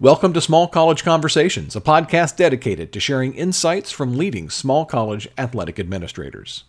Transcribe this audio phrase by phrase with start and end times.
[0.00, 5.26] Welcome to Small College Conversations, a podcast dedicated to sharing insights from leading small college
[5.36, 6.62] athletic administrators.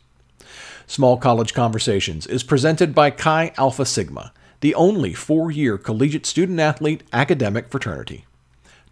[0.87, 6.59] Small College Conversations is presented by Chi Alpha Sigma, the only four year collegiate student
[6.59, 8.25] athlete academic fraternity.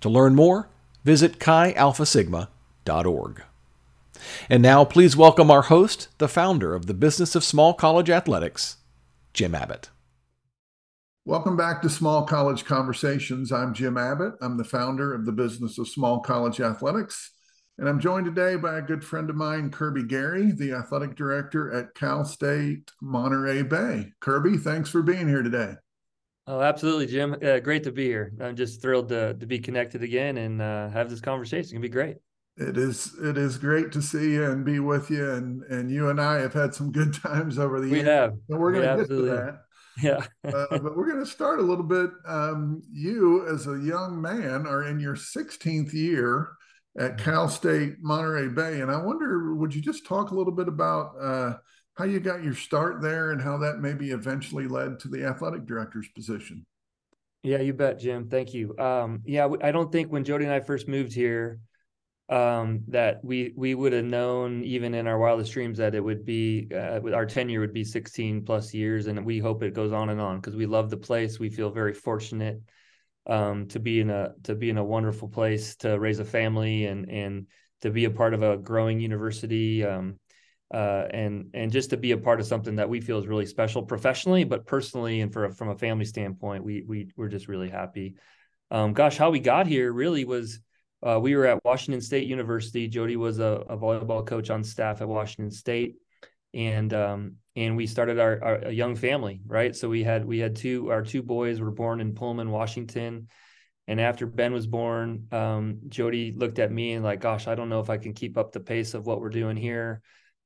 [0.02, 0.70] To learn more,
[1.04, 3.42] visit chialphasigma.org.
[4.52, 8.78] And now, please welcome our host, the founder of the Business of Small College Athletics,
[9.34, 9.90] Jim Abbott.
[11.28, 13.52] Welcome back to Small College Conversations.
[13.52, 14.36] I'm Jim Abbott.
[14.39, 17.34] I'm the founder of the Business of Small College Athletics.
[17.77, 21.70] And I'm joined today by a good friend of mine, Kirby Garry, the athletic director
[21.73, 24.13] at Cal State Monterey Bay.
[24.22, 25.73] Kirby, thanks for being here today.
[26.48, 27.36] Oh, absolutely, Jim.
[27.44, 28.31] Uh, great to be here.
[28.39, 31.59] I'm just thrilled to, to be connected again and uh, have this conversation.
[31.59, 32.16] It's gonna be great.
[32.55, 36.09] It is it is great to see you and be with you, and and you
[36.09, 38.08] and I have had some good times over the we years.
[38.08, 38.31] Have.
[38.48, 39.66] And we're going to get to that.
[40.02, 40.26] Yeah.
[40.44, 42.10] uh, but we're going to start a little bit.
[42.26, 46.50] Um, you, as a young man, are in your 16th year
[46.98, 47.30] at mm-hmm.
[47.30, 48.81] Cal State Monterey Bay.
[48.81, 51.54] And I wonder, would you just talk a little bit about uh,
[51.95, 55.66] how you got your start there and how that maybe eventually led to the athletic
[55.66, 56.66] director's position?
[57.44, 58.28] Yeah, you bet, Jim.
[58.28, 58.78] Thank you.
[58.78, 61.59] Um, yeah, I don't think when Jody and I first moved here,
[62.30, 66.25] um, that we we would have known even in our wildest dreams that it would
[66.25, 70.09] be uh, our tenure would be 16 plus years, and we hope it goes on
[70.09, 71.39] and on because we love the place.
[71.39, 72.61] We feel very fortunate
[73.28, 76.86] um, to be in a to be in a wonderful place to raise a family
[76.86, 77.48] and and
[77.81, 79.86] to be a part of a growing university.
[79.86, 80.17] Um,
[80.73, 83.45] uh, and and just to be a part of something that we feel is really
[83.45, 87.70] special professionally, but personally and for from a family standpoint, we we we're just really
[87.70, 88.16] happy.
[88.70, 90.59] Um, gosh, how we got here really was
[91.06, 92.88] uh, we were at Washington State University.
[92.88, 95.95] Jody was a, a, volleyball coach on staff at Washington State,
[96.54, 99.76] and um, and we started our, our a young family, right?
[99.76, 103.28] So we had we had two our two boys were born in Pullman, Washington,
[103.88, 107.70] and after Ben was born, um, Jody looked at me and like, gosh, I don't
[107.70, 110.02] know if I can keep up the pace of what we're doing here.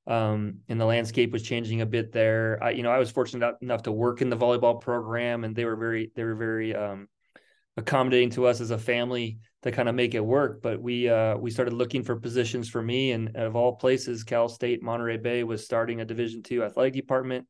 [0.07, 2.59] Um, and the landscape was changing a bit there.
[2.61, 5.63] I, you know, I was fortunate enough to work in the volleyball program, and they
[5.63, 7.07] were very they were very um,
[7.77, 10.61] accommodating to us as a family to kind of make it work.
[10.61, 14.49] But we uh, we started looking for positions for me, and of all places, Cal
[14.49, 17.47] State Monterey Bay was starting a Division two athletic department.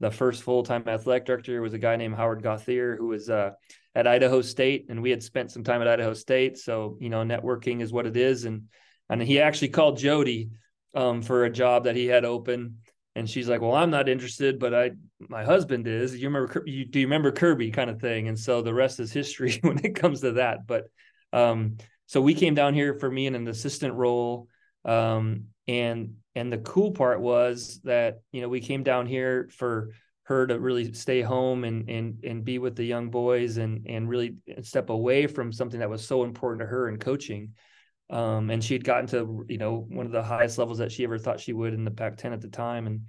[0.00, 3.50] The first full time athletic director was a guy named Howard Gauthier, who was uh,
[3.94, 6.58] at Idaho State, and we had spent some time at Idaho State.
[6.58, 8.64] So you know, networking is what it is, and
[9.08, 10.50] and he actually called Jody
[10.94, 12.76] um, for a job that he had open
[13.16, 14.92] and she's like, "Well, I'm not interested, but I
[15.28, 16.16] my husband is.
[16.16, 16.62] You remember?
[16.66, 19.84] You, do you remember Kirby kind of thing?" And so the rest is history when
[19.84, 20.66] it comes to that.
[20.66, 20.84] But
[21.32, 21.76] um,
[22.06, 24.48] so we came down here for me in an assistant role,
[24.84, 29.90] um, and and the cool part was that you know we came down here for
[30.24, 34.08] her to really stay home and and and be with the young boys and and
[34.08, 37.52] really step away from something that was so important to her in coaching
[38.10, 41.04] um, and she had gotten to you know one of the highest levels that she
[41.04, 43.02] ever thought she would in the Pac-10 at the time, and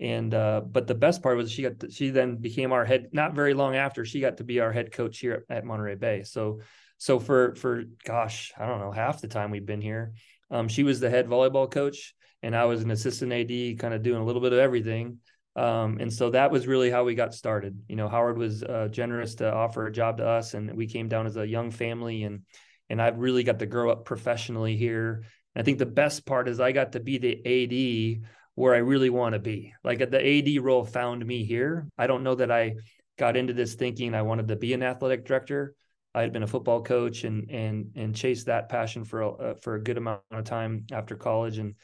[0.00, 3.08] and uh, but the best part was she got to, she then became our head.
[3.12, 5.96] Not very long after, she got to be our head coach here at, at Monterey
[5.96, 6.22] Bay.
[6.22, 6.60] So
[6.98, 10.12] so for for gosh, I don't know half the time we've been here,
[10.50, 14.02] um, she was the head volleyball coach, and I was an assistant AD, kind of
[14.02, 15.18] doing a little bit of everything.
[15.56, 17.78] Um, and so that was really how we got started.
[17.88, 21.08] You know, Howard was uh, generous to offer a job to us, and we came
[21.08, 22.42] down as a young family and
[22.90, 25.24] and I've really got to grow up professionally here.
[25.54, 28.78] And I think the best part is I got to be the AD where I
[28.78, 29.74] really want to be.
[29.82, 31.88] Like the AD role found me here.
[31.98, 32.76] I don't know that I
[33.18, 35.74] got into this thinking I wanted to be an athletic director.
[36.14, 39.54] I had been a football coach and and and chased that passion for a, uh,
[39.54, 41.74] for a good amount of time after college and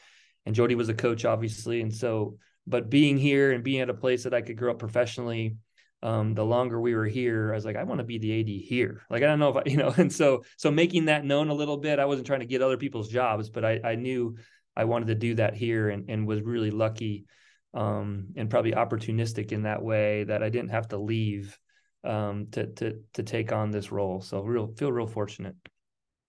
[0.45, 2.37] and Jody was a coach obviously and so
[2.67, 5.57] but being here and being at a place that I could grow up professionally
[6.03, 8.47] um, the longer we were here, I was like, I want to be the AD
[8.47, 9.03] here.
[9.09, 11.53] Like, I don't know if I, you know, and so, so making that known a
[11.53, 14.37] little bit, I wasn't trying to get other people's jobs, but I, I knew
[14.75, 17.25] I wanted to do that here and, and was really lucky
[17.73, 21.57] um, and probably opportunistic in that way that I didn't have to leave
[22.03, 24.21] um, to, to, to take on this role.
[24.21, 25.55] So real, feel real fortunate.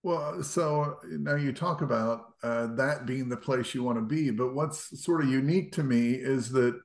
[0.03, 4.31] Well, so now you talk about uh, that being the place you want to be,
[4.31, 6.77] but what's sort of unique to me is that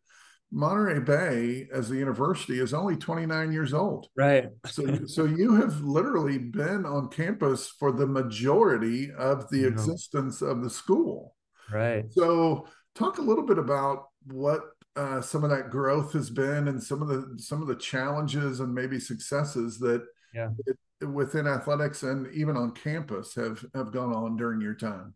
[0.50, 4.06] Monterey Bay as a university is only 29 years old.
[4.16, 4.46] Right.
[4.66, 10.62] so so you have literally been on campus for the majority of the existence of
[10.62, 11.34] the school.
[11.70, 12.06] Right.
[12.10, 14.60] So talk a little bit about what
[14.98, 18.58] uh, some of that growth has been and some of the some of the challenges
[18.58, 20.04] and maybe successes that
[20.34, 20.48] yeah.
[20.66, 25.14] it, within athletics and even on campus have have gone on during your time.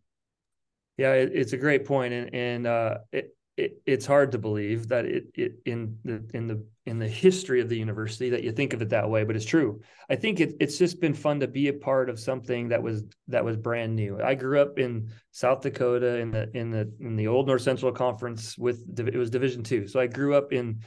[0.97, 4.87] Yeah, it, it's a great point, and and uh, it, it, it's hard to believe
[4.87, 8.51] that it, it in the in the in the history of the university that you
[8.51, 9.79] think of it that way, but it's true.
[10.09, 13.03] I think it, it's just been fun to be a part of something that was
[13.27, 14.19] that was brand new.
[14.21, 17.91] I grew up in South Dakota in the in the in the old North Central
[17.91, 20.79] Conference with it was Division two, so I grew up in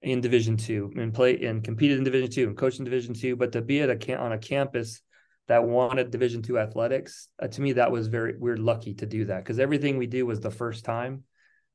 [0.00, 3.34] in Division two and play and competed in Division two and coached in Division two.
[3.34, 5.02] But to be at a on a campus
[5.48, 9.24] that wanted Division two athletics, uh, to me that was very we're lucky to do
[9.24, 11.24] that because everything we do was the first time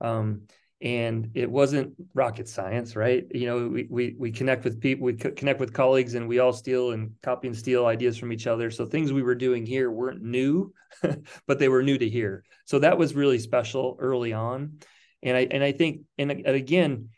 [0.01, 0.43] um,
[0.81, 3.25] and it wasn't rocket science, right?
[3.31, 6.53] You know, we we we connect with people, we connect with colleagues, and we all
[6.53, 8.71] steal and copy and steal ideas from each other.
[8.71, 10.73] So things we were doing here weren't new,
[11.47, 12.43] but they were new to here.
[12.65, 14.79] So that was really special early on,
[15.21, 17.09] and I and I think and, and again,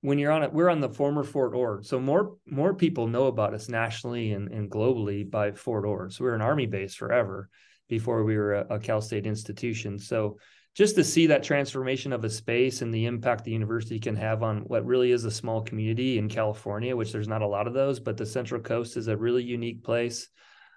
[0.00, 3.26] when you're on it, we're on the former Fort Ord, so more more people know
[3.26, 6.14] about us nationally and, and globally by Fort Ord.
[6.14, 7.50] So we are an Army base forever
[7.86, 9.98] before we were a, a Cal State institution.
[9.98, 10.38] So
[10.78, 14.44] just to see that transformation of a space and the impact the university can have
[14.44, 17.74] on what really is a small community in California, which there's not a lot of
[17.74, 20.28] those, but the Central Coast is a really unique place.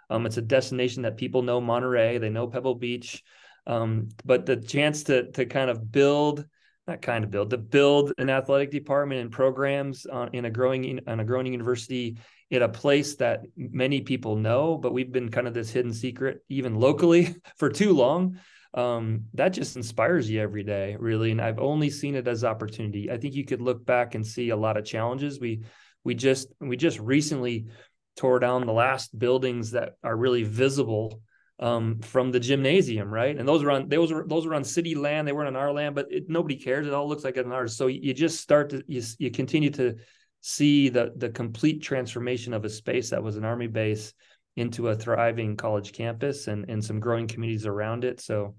[0.09, 3.21] Um, it's a destination that people know Monterey, they know Pebble Beach,
[3.67, 6.47] um, but the chance to to kind of build,
[6.87, 11.19] not kind of build, to build an athletic department and programs in a growing on
[11.19, 12.17] a growing university
[12.49, 16.43] in a place that many people know, but we've been kind of this hidden secret
[16.49, 18.39] even locally for too long
[18.73, 21.31] um, that just inspires you every day, really.
[21.31, 23.11] And I've only seen it as opportunity.
[23.11, 25.39] I think you could look back and see a lot of challenges.
[25.39, 25.63] We
[26.03, 27.67] we just we just recently
[28.15, 31.21] tore down the last buildings that are really visible
[31.59, 33.37] um, from the gymnasium, right?
[33.37, 35.27] And those are on those were those were on city land.
[35.27, 36.87] They weren't on our land, but it, nobody cares.
[36.87, 37.75] It all looks like on ours.
[37.75, 39.95] So you just start to you, you continue to
[40.39, 44.13] see the the complete transformation of a space that was an army base
[44.55, 48.19] into a thriving college campus and, and some growing communities around it.
[48.19, 48.55] So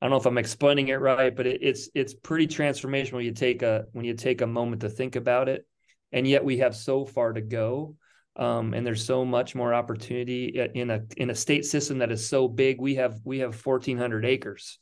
[0.00, 3.24] I don't know if I'm explaining it right, but it, it's it's pretty transformational when
[3.24, 5.66] you take a when you take a moment to think about it.
[6.12, 7.96] And yet we have so far to go.
[8.36, 12.28] Um, and there's so much more opportunity in a in a state system that is
[12.28, 12.80] so big.
[12.80, 14.78] We have we have 1,400 acres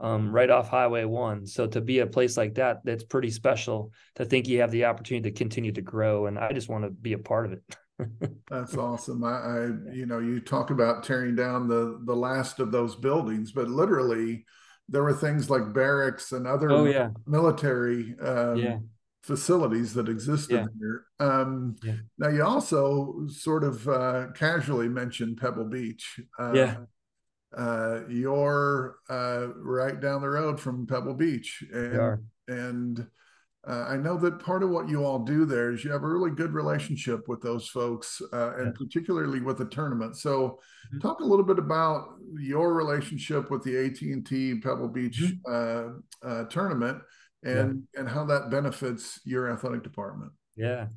[0.00, 1.46] um, right off Highway One.
[1.46, 3.92] So to be a place like that, that's pretty special.
[4.16, 6.90] To think you have the opportunity to continue to grow, and I just want to
[6.90, 7.62] be a part of it.
[8.50, 9.24] That's awesome.
[9.24, 13.52] I, I, you know, you talk about tearing down the the last of those buildings,
[13.52, 14.44] but literally,
[14.88, 17.10] there were things like barracks and other oh, yeah.
[17.26, 18.78] military um, yeah.
[19.22, 20.66] facilities that existed yeah.
[20.78, 21.04] here.
[21.20, 21.76] Um.
[22.18, 26.20] Now, you also sort of uh, casually mentioned Pebble Beach.
[26.38, 26.76] Uh, yeah.
[27.56, 32.18] Uh, you're uh, right down the road from Pebble Beach, and,
[32.48, 33.06] and
[33.66, 36.08] uh, I know that part of what you all do there is you have a
[36.08, 38.72] really good relationship with those folks, uh, and yeah.
[38.76, 40.16] particularly with the tournament.
[40.16, 41.00] So, mm-hmm.
[41.00, 42.08] talk a little bit about
[42.38, 46.24] your relationship with the AT and T Pebble Beach mm-hmm.
[46.24, 46.98] uh, uh tournament,
[47.42, 48.00] and yeah.
[48.00, 50.32] and how that benefits your athletic department.
[50.56, 50.88] Yeah,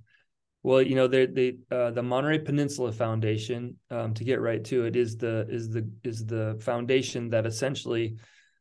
[0.68, 4.84] well, you know, the the uh, the Monterey Peninsula Foundation, um, to get right to
[4.84, 8.18] it, is the is the is the foundation that essentially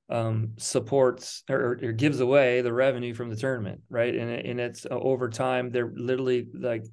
[0.09, 4.15] um, supports or, or, gives away the revenue from the tournament, right?
[4.15, 6.85] And and it's uh, over time they're literally like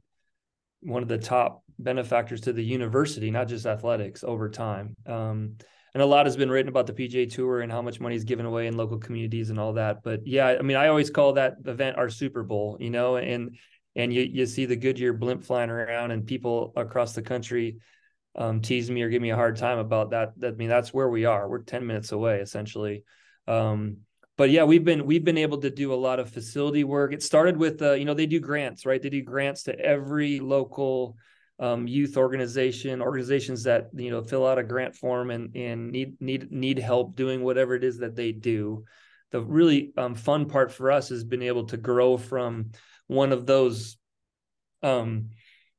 [0.81, 4.95] one of the top benefactors to the university, not just athletics, over time.
[5.05, 5.57] Um,
[5.93, 8.23] and a lot has been written about the PGA Tour and how much money is
[8.23, 10.01] given away in local communities and all that.
[10.03, 13.57] But yeah, I mean, I always call that event our Super Bowl, you know, and
[13.95, 17.77] and you you see the Goodyear blimp flying around and people across the country
[18.35, 20.33] um, tease me or give me a hard time about that.
[20.39, 20.53] that.
[20.53, 21.47] I mean, that's where we are.
[21.47, 23.03] We're 10 minutes away essentially.
[23.47, 23.97] Um,
[24.37, 27.13] but yeah, we've been we've been able to do a lot of facility work.
[27.13, 29.01] It started with uh, you know they do grants, right?
[29.01, 31.17] They do grants to every local
[31.59, 36.19] um, youth organization, organizations that you know fill out a grant form and and need
[36.19, 38.85] need need help doing whatever it is that they do.
[39.31, 42.71] The really um, fun part for us has been able to grow from
[43.07, 43.97] one of those
[44.81, 45.29] um,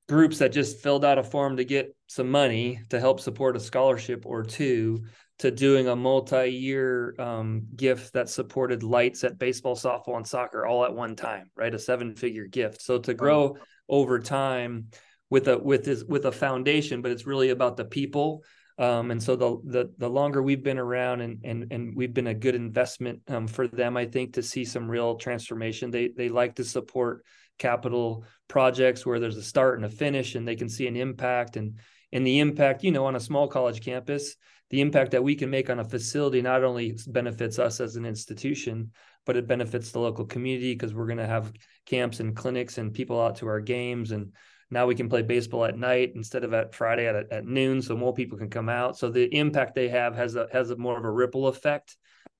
[0.08, 3.60] groups that just filled out a form to get some money to help support a
[3.60, 5.04] scholarship or two
[5.40, 10.84] to doing a multi-year um, gift that supported lights at baseball softball and soccer all
[10.84, 11.74] at one time right?
[11.74, 12.80] A seven figure gift.
[12.82, 13.56] So to grow
[13.88, 14.88] over time
[15.30, 18.44] with a with this with a foundation but it's really about the people.
[18.76, 22.28] Um, and so the, the the longer we've been around and and and we've been
[22.28, 26.28] a good investment um, for them i think to see some real transformation they they
[26.28, 27.24] like to support
[27.58, 31.56] capital projects where there's a start and a finish and they can see an impact
[31.56, 31.78] and
[32.14, 34.36] and the impact you know on a small college campus
[34.70, 38.06] the impact that we can make on a facility not only benefits us as an
[38.06, 38.90] institution
[39.26, 41.52] but it benefits the local community because we're going to have
[41.84, 44.32] camps and clinics and people out to our games and
[44.70, 47.94] now we can play baseball at night instead of at Friday at, at noon so
[47.94, 50.96] more people can come out so the impact they have has a has a more
[50.96, 51.96] of a ripple effect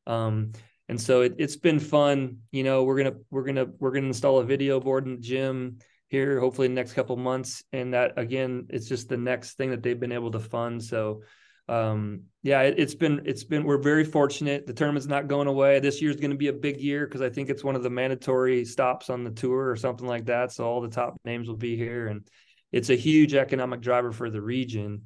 [0.06, 0.52] um,
[0.88, 2.38] and so it, it's been fun.
[2.52, 5.78] You know, we're gonna we're gonna we're gonna install a video board in the gym
[6.14, 9.71] here, hopefully in the next couple months, and that again, it's just the next thing
[9.71, 10.83] that they've been able to fund.
[10.83, 11.23] So
[11.66, 14.66] um yeah it, has been it's been we're very fortunate.
[14.66, 15.80] The tournament's not going away.
[15.80, 17.88] This year's going to be a big year because i think it's one of the
[17.88, 20.52] mandatory stops on the tour or something like that.
[20.52, 22.09] So all the top names will be here.
[22.09, 22.28] And
[22.71, 25.04] it's a huge economic driver for the region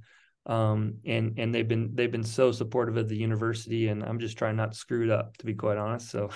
[0.49, 4.39] um and and they've been they've been so supportive of the university and i'm just
[4.39, 6.31] trying not to screw it up to be quite honest so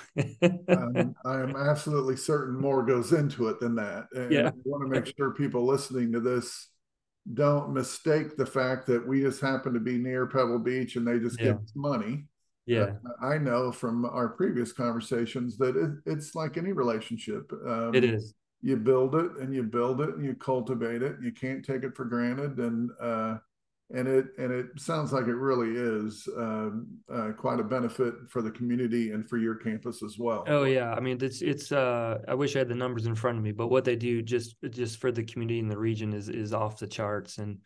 [0.68, 4.48] um, i'm absolutely certain more goes into it than that and yeah.
[4.48, 6.68] i want to make sure people listening to this
[7.34, 11.18] don't mistake the fact that we just happen to be near Pebble Beach and they
[11.18, 11.46] just yeah.
[11.46, 12.24] give us money.
[12.66, 12.94] Yeah.
[13.22, 17.50] Uh, I know from our previous conversations that it, it's like any relationship.
[17.66, 18.34] Um, it is.
[18.60, 21.16] You build it and you build it and you cultivate it.
[21.22, 22.58] You can't take it for granted.
[22.58, 23.38] And uh,
[23.94, 28.40] and it and it sounds like it really is um, uh, quite a benefit for
[28.40, 30.44] the community and for your campus as well.
[30.46, 31.72] Oh yeah, I mean it's it's.
[31.72, 34.22] Uh, I wish I had the numbers in front of me, but what they do
[34.22, 37.58] just just for the community in the region is is off the charts, and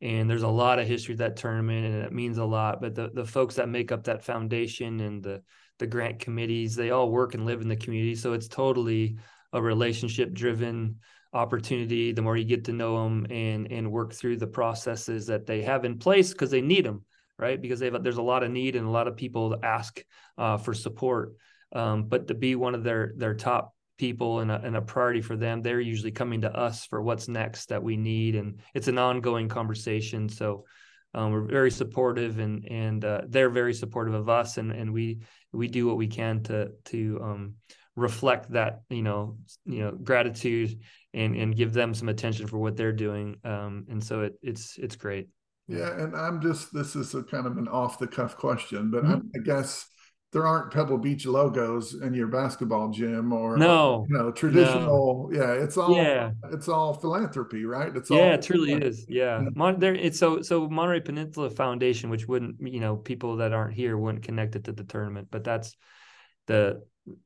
[0.00, 2.80] and there's a lot of history of that tournament, and it means a lot.
[2.80, 5.42] But the the folks that make up that foundation and the
[5.78, 9.18] the grant committees, they all work and live in the community, so it's totally
[9.52, 10.96] a relationship driven
[11.36, 15.46] opportunity the more you get to know them and and work through the processes that
[15.46, 17.04] they have in place because they need them
[17.38, 17.60] right?
[17.60, 20.02] Because they have, there's a lot of need and a lot of people to ask
[20.38, 21.34] uh, for support.
[21.72, 25.22] Um, but to be one of their their top people and a, and a priority
[25.22, 28.88] for them they're usually coming to us for what's next that we need and it's
[28.88, 30.28] an ongoing conversation.
[30.28, 30.64] So
[31.12, 35.20] um, we're very supportive and and uh, they're very supportive of us and and we
[35.52, 37.54] we do what we can to to um,
[37.96, 40.78] reflect that you know you know gratitude
[41.12, 43.36] and and give them some attention for what they're doing.
[43.44, 45.28] Um, and so it, it's it's great.
[45.68, 49.02] Yeah and i'm just this is a kind of an off the cuff question but
[49.02, 49.14] mm-hmm.
[49.34, 49.88] I, I, guess
[50.32, 54.06] there aren't pebble beach logos in your basketball gym or no.
[54.08, 55.38] you know traditional no.
[55.38, 56.30] yeah it's all yeah.
[56.52, 57.96] it's all philanthropy right?
[57.96, 59.06] It's yeah all it truly is.
[59.08, 59.42] Yeah.
[59.54, 63.74] Mon- there it's so so monterey peninsula foundation which wouldn't you know people that aren't
[63.74, 65.76] here wouldn't connect it to the tournament but that's
[66.46, 66.82] the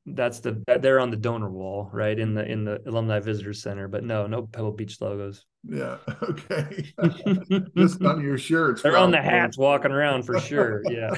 [0.06, 2.18] that's the they're on the donor wall right?
[2.18, 5.44] In the in the alumni visitor center but no no pebble beach logos.
[5.64, 6.92] Yeah okay.
[7.76, 11.14] Just on your shirts they're on the hats walking around for sure yeah.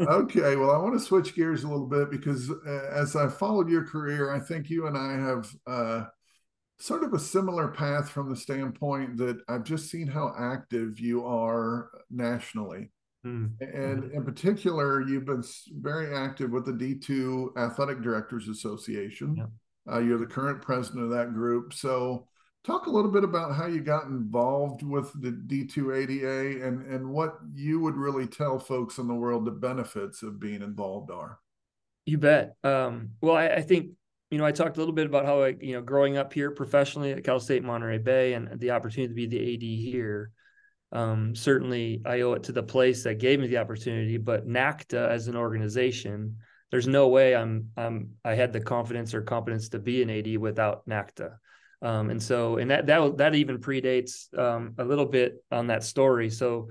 [0.00, 3.68] Okay well i want to switch gears a little bit because uh, as i followed
[3.68, 6.04] your career i think you and i have uh,
[6.78, 11.24] sort of a similar path from the standpoint that i've just seen how active you
[11.24, 12.90] are nationally
[13.24, 13.52] Mm.
[13.60, 15.44] And in particular, you've been
[15.80, 19.36] very active with the D2 Athletic Directors Association.
[19.36, 19.92] Yeah.
[19.92, 21.74] Uh, you're the current president of that group.
[21.74, 22.26] So,
[22.64, 27.10] talk a little bit about how you got involved with the D2 ADA and, and
[27.10, 31.38] what you would really tell folks in the world the benefits of being involved are.
[32.06, 32.56] You bet.
[32.64, 33.90] Um, well, I, I think
[34.30, 36.50] you know, I talked a little bit about how I, you know, growing up here
[36.50, 40.32] professionally at Cal State Monterey Bay and the opportunity to be the AD here
[40.94, 45.08] um, certainly I owe it to the place that gave me the opportunity, but NACDA
[45.08, 46.36] as an organization,
[46.70, 50.36] there's no way I'm I'm I had the confidence or competence to be an AD
[50.38, 51.36] without NACDA.
[51.82, 55.82] Um, and so and that that that even predates um, a little bit on that
[55.82, 56.30] story.
[56.30, 56.68] So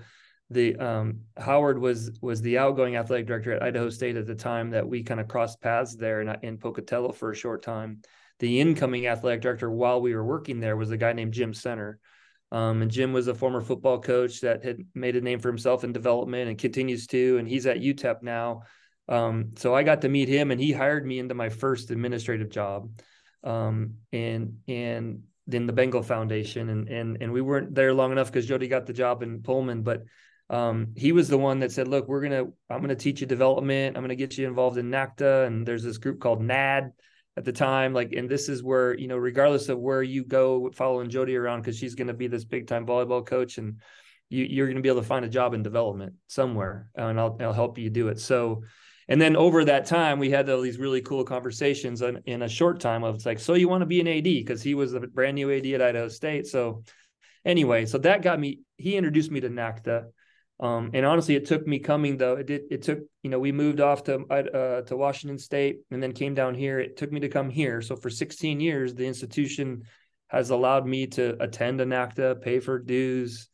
[0.49, 4.69] the um, Howard was was the outgoing athletic director at Idaho State at the time
[4.69, 8.01] that we kind of crossed paths there in, in Pocatello for a short time.
[8.39, 11.95] The incoming athletic director while we were working there was a guy named Jim Senter
[12.53, 15.83] um, and Jim was a former football coach that had made a name for himself
[15.83, 18.61] in development and continues to, and he's at UTEP now.
[19.09, 22.49] Um, so I got to meet him, and he hired me into my first administrative
[22.49, 22.91] job,
[23.43, 28.27] um, and and then the Bengal Foundation, and and and we weren't there long enough
[28.31, 30.03] because Jody got the job in Pullman, but
[30.51, 33.97] um, he was the one that said, "Look, we're gonna, I'm gonna teach you development.
[33.97, 36.93] I'm gonna get you involved in NACDA, and there's this group called NAD."
[37.35, 40.69] At the time like and this is where you know regardless of where you go
[40.73, 43.81] following jody around because she's going to be this big time volleyball coach and
[44.29, 47.19] you, you're going to be able to find a job in development somewhere uh, and
[47.19, 48.19] I'll, I'll help you do it.
[48.19, 48.63] So
[49.09, 52.49] and then over that time we had all these really cool conversations in, in a
[52.49, 54.93] short time of it's like so you want to be an ad because he was
[54.93, 56.47] a brand new ad at idaho state.
[56.47, 56.83] So
[57.45, 60.05] anyway so that got me he introduced me to nacda
[60.63, 62.35] um, and honestly, it took me coming though.
[62.37, 62.61] It did.
[62.71, 66.33] It took you know we moved off to uh, to Washington State and then came
[66.33, 66.79] down here.
[66.79, 67.81] It took me to come here.
[67.81, 69.83] So for 16 years, the institution
[70.27, 73.49] has allowed me to attend a NACDA, pay for dues,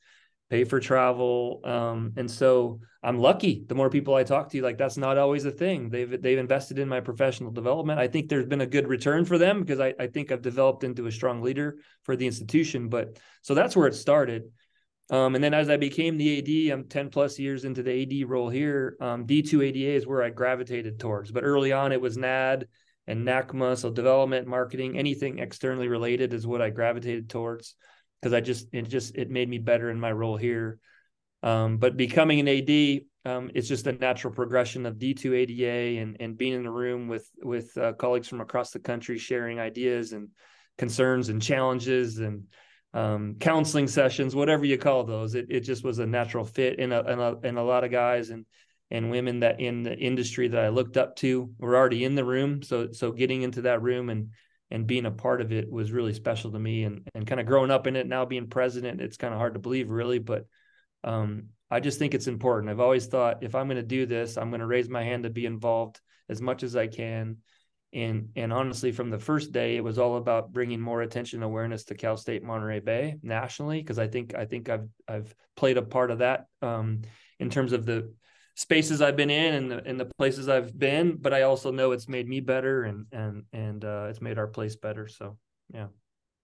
[0.52, 3.66] pay for travel, um, and so I'm lucky.
[3.68, 5.90] The more people I talk to, like that's not always a thing.
[5.90, 8.00] They've they've invested in my professional development.
[8.00, 10.84] I think there's been a good return for them because I, I think I've developed
[10.84, 12.88] into a strong leader for the institution.
[12.88, 14.44] But so that's where it started
[15.10, 18.30] Um, and then as I became the AD, I'm 10 plus years into the AD
[18.30, 18.96] role here.
[19.02, 21.32] Um, D2 ADA is where I gravitated towards.
[21.32, 22.68] But early on, it was NAD
[23.08, 23.78] and NACMA.
[23.78, 27.76] So development, marketing, anything externally related is what I gravitated towards
[28.22, 30.78] because I just, it just, it made me better in my role here.
[31.42, 36.18] Um, but becoming an AD, um, it's just a natural progression of D2 ADA and,
[36.20, 40.12] and being in the room with, with uh, colleagues from across the country, sharing ideas
[40.12, 40.30] and
[40.78, 42.44] concerns and challenges and,
[42.94, 45.36] um, counseling sessions, whatever you call those.
[45.36, 47.92] It, it just was a natural fit and a, and a, and a lot of
[47.92, 48.46] guys and,
[48.90, 52.26] and women that in the industry that I looked up to were already in the
[52.26, 52.64] room.
[52.64, 54.30] So, so getting into that room and,
[54.72, 57.48] and being a part of it was really special to me and, and kind of
[57.48, 60.46] growing up in it now being president, it's kind of hard to believe really, but,
[61.04, 62.72] um, I just think it's important.
[62.72, 65.24] I've always thought if I'm going to do this, I'm going to raise my hand
[65.24, 67.38] to be involved as much as I can
[67.94, 71.84] and and honestly from the first day it was all about bringing more attention awareness
[71.86, 75.82] to cal state monterey bay nationally because i think i think i've i've played a
[75.82, 77.02] part of that um,
[77.40, 78.14] in terms of the
[78.56, 81.92] spaces i've been in and the, and the places i've been but i also know
[81.92, 85.38] it's made me better and and and uh, it's made our place better so
[85.74, 85.88] yeah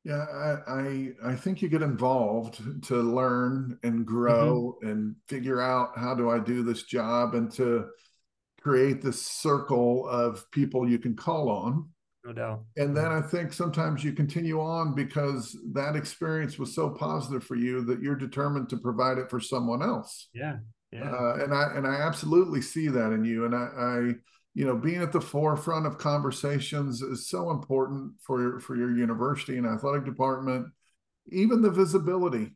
[0.03, 4.89] yeah I, I i think you get involved to learn and grow mm-hmm.
[4.89, 7.85] and figure out how do i do this job and to
[8.65, 11.88] create this circle of people you can call on.
[12.24, 12.63] No doubt.
[12.77, 17.53] And then I think sometimes you continue on because that experience was so positive for
[17.53, 20.29] you that you're determined to provide it for someone else.
[20.34, 20.57] Yeah.
[20.91, 21.12] Yeah.
[21.12, 23.45] Uh, and I and I absolutely see that in you.
[23.45, 23.98] And I, I,
[24.55, 28.98] you know, being at the forefront of conversations is so important for your for your
[28.98, 30.65] university and athletic department.
[31.31, 32.55] Even the visibility.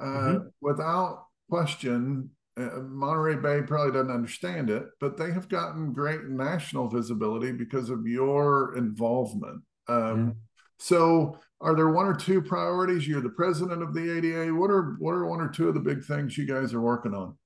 [0.00, 0.48] Uh, mm-hmm.
[0.60, 6.88] Without question, uh, Monterey Bay probably doesn't understand it, but they have gotten great national
[6.88, 9.62] visibility because of your involvement.
[9.88, 10.32] Um, yeah.
[10.78, 13.08] So, are there one or two priorities?
[13.08, 14.54] You're the president of the ADA.
[14.54, 17.14] What are what are one or two of the big things you guys are working
[17.14, 17.36] on?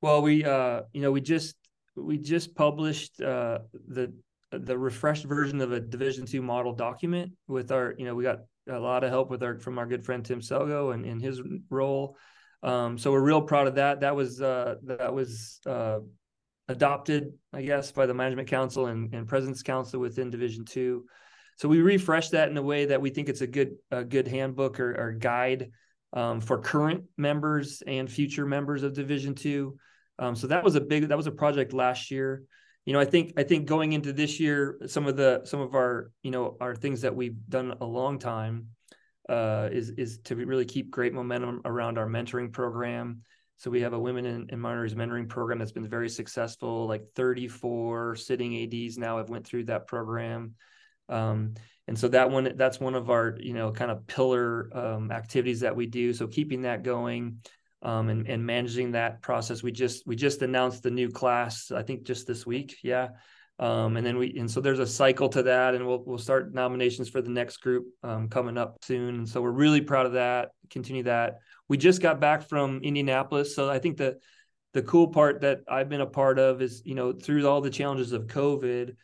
[0.00, 1.56] Well, we uh, you know we just
[1.94, 4.12] we just published uh, the
[4.52, 8.40] the refreshed version of a Division two model document with our you know we got
[8.68, 11.40] a lot of help with our from our good friend Tim Selgo and in his
[11.70, 12.16] role.
[12.66, 14.00] Um, so we're real proud of that.
[14.00, 16.00] That was uh, that was uh,
[16.66, 21.04] adopted, I guess, by the Management Council and, and President's Council within Division Two.
[21.58, 24.26] So we refreshed that in a way that we think it's a good a good
[24.26, 25.70] handbook or, or guide
[26.12, 29.78] um, for current members and future members of Division Two.
[30.18, 32.42] Um, so that was a big that was a project last year.
[32.84, 35.76] You know, I think I think going into this year, some of the some of
[35.76, 38.70] our you know our things that we've done a long time
[39.28, 43.22] uh, is is to really keep great momentum around our mentoring program.
[43.58, 46.86] So we have a women in, in mentoring program that's been very successful.
[46.86, 50.54] Like 34 sitting ads now have went through that program,
[51.08, 51.54] um,
[51.88, 55.60] and so that one that's one of our you know kind of pillar um, activities
[55.60, 56.12] that we do.
[56.12, 57.40] So keeping that going.
[57.82, 59.62] Um, and, and managing that process.
[59.62, 62.78] We just we just announced the new class, I think just this week.
[62.82, 63.10] Yeah,
[63.58, 66.52] um, and then we and so there's a cycle to that, and we'll we'll start
[66.52, 69.16] nominations for the next group um, coming up soon.
[69.16, 70.50] And so we're really proud of that.
[70.68, 71.38] Continue that.
[71.68, 74.18] We just got back from Indianapolis, so I think the
[74.74, 77.70] the cool part that I've been a part of is you know through all the
[77.70, 78.94] challenges of COVID,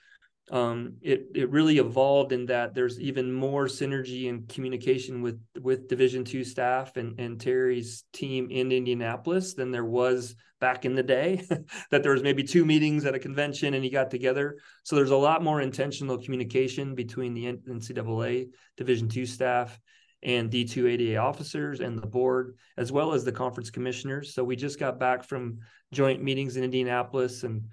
[0.51, 5.89] um, it it really evolved in that there's even more synergy and communication with with
[5.89, 11.03] Division two staff and and Terri's team in Indianapolis than there was back in the
[11.03, 11.43] day.
[11.91, 14.57] that there was maybe two meetings at a convention and he got together.
[14.85, 18.47] So there's a lot more intentional communication between the NCAA
[18.77, 19.79] Division two staff
[20.23, 24.35] and D2 ADA officers and the board, as well as the conference commissioners.
[24.35, 25.59] So we just got back from
[25.93, 27.65] joint meetings in Indianapolis and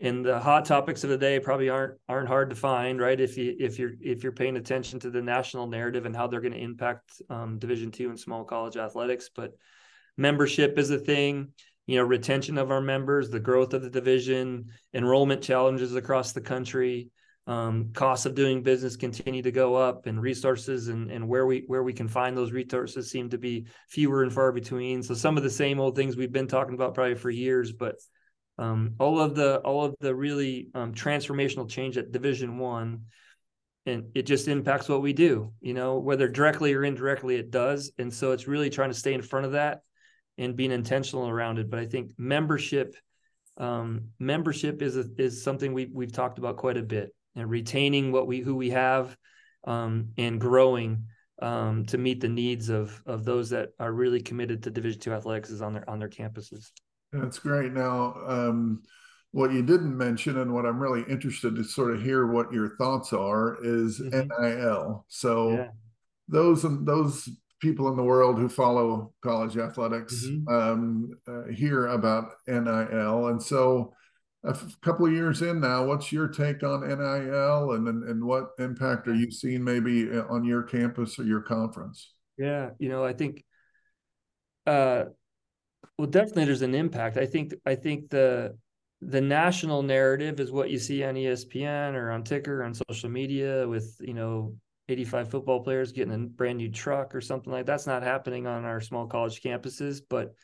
[0.00, 3.36] and the hot topics of the day probably aren't aren't hard to find right if
[3.36, 6.52] you if you're if you're paying attention to the national narrative and how they're going
[6.52, 9.52] to impact um, division two and small college athletics but
[10.16, 11.52] membership is a thing
[11.86, 16.40] you know retention of our members the growth of the division enrollment challenges across the
[16.40, 17.10] country
[17.46, 21.64] um, costs of doing business continue to go up and resources and, and where we
[21.66, 25.02] where we can find those resources seem to be fewer and far between.
[25.02, 27.96] So some of the same old things we've been talking about probably for years but
[28.56, 33.02] um, all of the all of the really um, transformational change at division one
[33.84, 37.92] and it just impacts what we do you know whether directly or indirectly it does.
[37.98, 39.80] And so it's really trying to stay in front of that
[40.38, 42.94] and being intentional around it but i think membership
[43.56, 48.10] um, membership is a, is something we we've talked about quite a bit and retaining
[48.10, 49.16] what we who we have
[49.64, 51.06] um, and growing
[51.40, 55.12] um, to meet the needs of of those that are really committed to division two
[55.12, 56.70] athletics is on their on their campuses
[57.14, 57.72] that's great.
[57.72, 58.82] Now, um,
[59.30, 62.76] what you didn't mention, and what I'm really interested to sort of hear what your
[62.76, 64.42] thoughts are, is mm-hmm.
[64.42, 65.04] NIL.
[65.08, 65.68] So, yeah.
[66.28, 67.28] those those
[67.64, 70.48] people in the world who follow college athletics mm-hmm.
[70.54, 73.94] um, uh, hear about NIL, and so
[74.44, 78.22] a f- couple of years in now, what's your take on NIL, and, and and
[78.22, 82.12] what impact are you seeing maybe uh, on your campus or your conference?
[82.36, 83.42] Yeah, you know, I think,
[84.66, 85.04] uh,
[85.98, 87.16] well, definitely there's an impact.
[87.16, 88.58] I think I think the
[89.00, 93.66] the national narrative is what you see on ESPN or on Ticker on social media
[93.66, 94.54] with you know
[94.88, 98.64] 85 football players getting a brand new truck or something like that's not happening on
[98.64, 100.34] our small college campuses but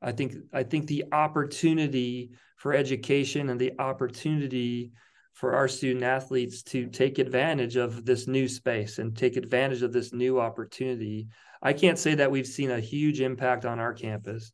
[0.00, 4.92] i think i think the opportunity for education and the opportunity
[5.32, 9.92] for our student athletes to take advantage of this new space and take advantage of
[9.92, 11.26] this new opportunity
[11.62, 14.52] i can't say that we've seen a huge impact on our campus.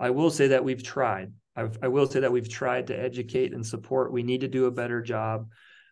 [0.00, 1.32] I will say that we've tried.
[1.56, 4.12] I've, i will say that we've tried to educate and support.
[4.12, 5.48] We need to do a better job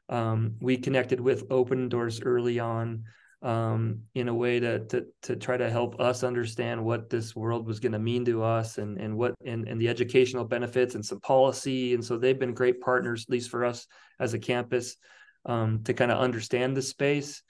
[0.08, 3.04] um, we connected with Opendorse early on
[3.42, 7.66] um, in a way to, to to try to help us understand what this world
[7.66, 11.04] was going to mean to us and and what and, and the educational benefits and
[11.04, 11.94] some policy.
[11.94, 13.86] And so they've been great partners at least for us
[14.18, 14.96] as a campus
[15.44, 17.42] um, to kind of understand the space.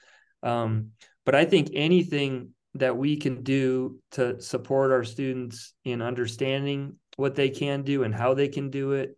[0.43, 0.91] Um,
[1.25, 7.35] but I think anything that we can do to support our students in understanding what
[7.35, 9.17] they can do and how they can do it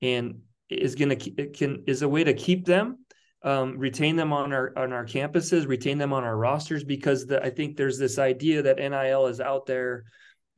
[0.00, 2.98] and is going to can is a way to keep them
[3.42, 7.42] um, retain them on our on our campuses retain them on our rosters because the,
[7.42, 10.04] i think there's this idea that nil is out there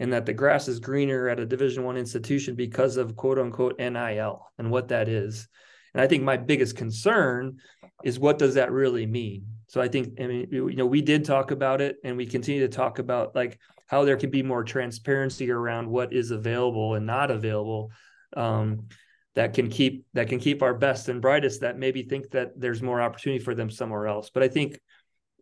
[0.03, 3.79] and that the grass is greener at a division one institution because of quote unquote
[3.79, 5.47] nil and what that is.
[5.95, 7.59] And i think my biggest concern
[8.03, 9.47] is what does that really mean?
[9.69, 12.63] So i think i mean you know we did talk about it and we continue
[12.63, 17.07] to talk about like how there can be more transparency around what is available and
[17.07, 17.93] not available.
[18.37, 18.89] Um,
[19.35, 22.83] that can keep that can keep our best and brightest that maybe think that there's
[22.83, 24.31] more opportunity for them somewhere else.
[24.31, 24.79] But i think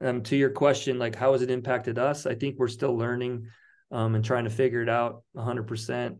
[0.00, 2.26] um, to your question like how has it impacted us?
[2.26, 3.48] I think we're still learning
[3.90, 6.16] um, and trying to figure it out 100%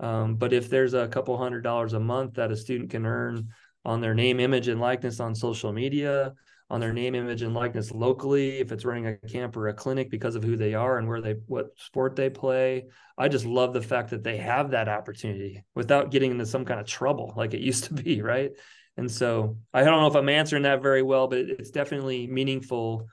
[0.00, 3.48] um, but if there's a couple hundred dollars a month that a student can earn
[3.84, 6.34] on their name image and likeness on social media
[6.72, 10.08] on their name, image, and likeness locally, if it's running a camp or a clinic
[10.08, 12.86] because of who they are and where they what sport they play.
[13.18, 16.80] I just love the fact that they have that opportunity without getting into some kind
[16.80, 18.52] of trouble like it used to be, right?
[18.96, 23.06] And so I don't know if I'm answering that very well, but it's definitely meaningful.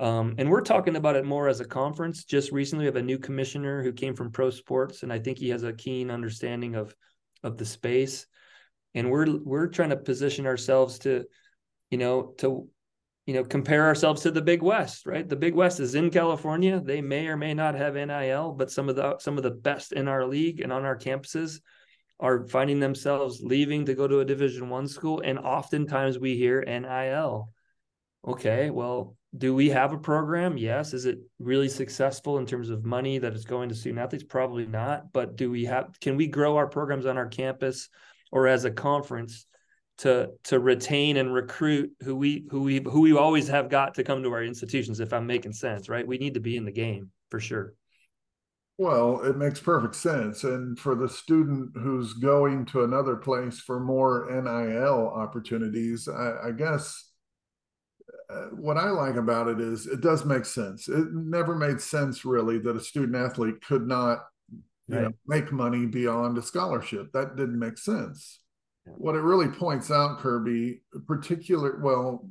[0.00, 2.24] Um, and we're talking about it more as a conference.
[2.24, 5.38] Just recently, we have a new commissioner who came from pro sports, and I think
[5.38, 6.92] he has a keen understanding of
[7.44, 8.26] of the space.
[8.92, 11.26] And we're we're trying to position ourselves to,
[11.90, 12.68] you know, to
[13.26, 15.26] you know, compare ourselves to the Big West, right?
[15.26, 16.80] The Big West is in California.
[16.80, 19.92] They may or may not have NIL, but some of the some of the best
[19.92, 21.60] in our league and on our campuses
[22.20, 26.62] are finding themselves leaving to go to a Division One school, and oftentimes we hear
[26.62, 27.50] NIL.
[28.26, 30.56] Okay, well, do we have a program?
[30.56, 30.94] Yes.
[30.94, 34.24] Is it really successful in terms of money that is going to student athletes?
[34.24, 35.12] Probably not.
[35.12, 35.98] But do we have?
[36.00, 37.88] Can we grow our programs on our campus
[38.30, 39.46] or as a conference?
[39.98, 44.02] To to retain and recruit who we who we who we always have got to
[44.02, 46.06] come to our institutions if i'm making sense right?
[46.06, 47.74] We need to be in the game for sure.
[48.76, 50.42] Well it makes perfect sense.
[50.42, 56.50] And for the student who's going to another place for more nil opportunities i, I
[56.50, 57.10] guess
[58.30, 60.88] uh, what i like about it is it does make sense.
[60.88, 64.24] It never made sense really that a student athlete could not
[64.88, 65.02] you right.
[65.02, 67.12] know make money beyond a scholarship.
[67.12, 68.40] That didn't make sense
[68.84, 72.28] what it really points out, Kirby, particular, well,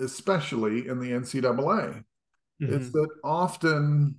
[0.00, 2.04] especially in the NCAA,
[2.62, 2.72] mm-hmm.
[2.72, 4.16] is that often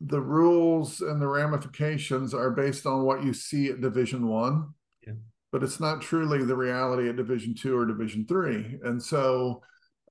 [0.00, 4.74] the rules and the ramifications are based on what you see at Division One,
[5.06, 5.14] yeah.
[5.52, 9.62] but it's not truly the reality at Division Two or Division Three, and so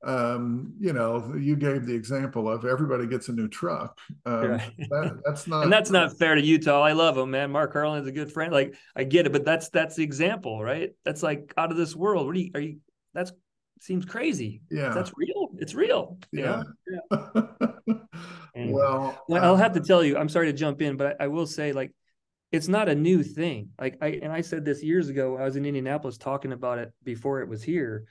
[0.04, 4.00] um, you know, you gave the example of everybody gets a new truck.
[4.26, 4.74] Um, right.
[4.78, 6.82] that, that's not, and that's not fair to Utah.
[6.82, 7.52] I love him, man.
[7.52, 8.54] Mark Harlan's a good friend.
[8.54, 10.92] Like I get it, but that's that's the example, right?
[11.04, 12.28] That's like out of this world.
[12.28, 12.52] What are you?
[12.54, 12.78] Are you?
[13.14, 13.32] That's
[13.82, 14.62] seems crazy.
[14.70, 15.50] Yeah, that's real.
[15.58, 16.18] It's real.
[16.32, 16.64] Yeah.
[16.88, 17.42] yeah.
[18.58, 20.18] Well, well, I'll have to tell you.
[20.18, 21.92] I'm sorry to jump in, but I, I will say, like,
[22.54, 23.72] it's not a new thing.
[23.78, 25.36] Like I and I said this years ago.
[25.36, 28.06] I was in Indianapolis talking about it before it was here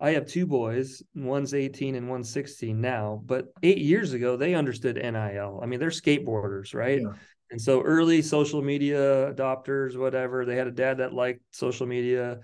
[0.00, 4.54] I have two boys, one's 18 and one's 16 now, but eight years ago, they
[4.54, 5.60] understood NIL.
[5.62, 7.02] I mean, they're skateboarders, right?
[7.02, 7.12] Yeah.
[7.50, 12.38] And so early social media adopters, whatever, they had a dad that liked social media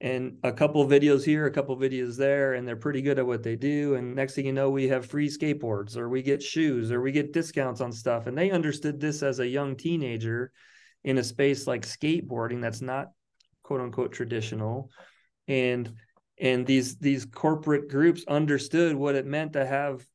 [0.00, 3.26] and a couple videos here, a couple of videos there, and they're pretty good at
[3.26, 3.94] what they do.
[3.94, 7.12] And next thing you know, we have free skateboards or we get shoes or we
[7.12, 8.26] get discounts on stuff.
[8.26, 10.52] And they understood this as a young teenager
[11.04, 13.08] in a space like skateboarding that's not
[13.62, 14.90] quote unquote traditional.
[15.48, 15.92] And
[16.38, 20.06] and these these corporate groups understood what it meant to have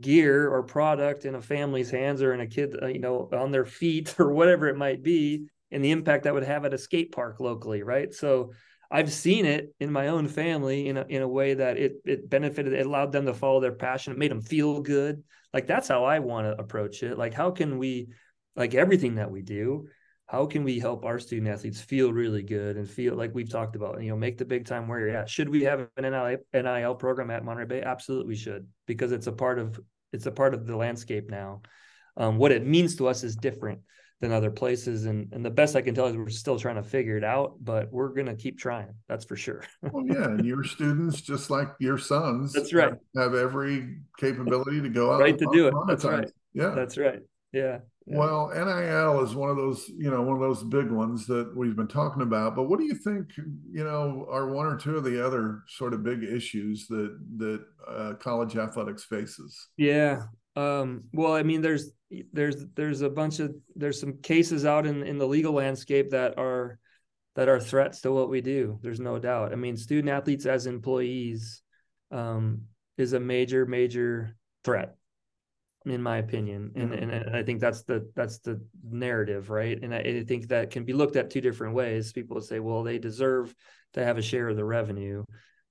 [0.00, 3.64] gear or product in a family's hands or in a kid, you know, on their
[3.64, 7.12] feet or whatever it might be, and the impact that would have at a skate
[7.12, 8.12] park locally, right?
[8.12, 8.52] So
[8.90, 12.28] I've seen it in my own family in a in a way that it it
[12.28, 15.22] benefited, it allowed them to follow their passion, it made them feel good.
[15.52, 17.18] Like that's how I want to approach it.
[17.18, 18.08] Like how can we,
[18.54, 19.88] like everything that we do,
[20.26, 23.76] how can we help our student athletes feel really good and feel like we've talked
[23.76, 25.30] about, you know, make the big time where you're at?
[25.30, 27.82] Should we have an NIL, NIL program at Monterey Bay?
[27.82, 29.80] Absolutely, should because it's a part of
[30.12, 31.62] it's a part of the landscape now.
[32.16, 33.80] Um, what it means to us is different
[34.20, 36.82] than other places, and and the best I can tell is we're still trying to
[36.82, 38.94] figure it out, but we're gonna keep trying.
[39.08, 39.62] That's for sure.
[39.92, 44.80] well, yeah, and your students, just like your sons, that's right, have, have every capability
[44.80, 45.74] to go out right to do it.
[45.86, 46.28] That's right.
[46.52, 47.20] Yeah, that's right.
[47.52, 47.78] Yeah.
[48.06, 48.18] Yeah.
[48.18, 51.74] Well, NIL is one of those, you know, one of those big ones that we've
[51.74, 52.54] been talking about.
[52.54, 55.92] But what do you think, you know, are one or two of the other sort
[55.92, 59.68] of big issues that that uh, college athletics faces?
[59.76, 60.22] Yeah.
[60.54, 61.90] Um, well, I mean, there's
[62.32, 66.38] there's there's a bunch of there's some cases out in in the legal landscape that
[66.38, 66.78] are
[67.34, 68.78] that are threats to what we do.
[68.82, 69.52] There's no doubt.
[69.52, 71.60] I mean, student athletes as employees
[72.12, 72.62] um,
[72.98, 74.94] is a major major threat
[75.86, 79.82] in my opinion and, and and i think that's the that's the narrative right?
[79.82, 82.12] And I, I, think that can be looked at two different ways.
[82.12, 83.54] People say well they deserve
[83.94, 85.24] to have a share of the revenue.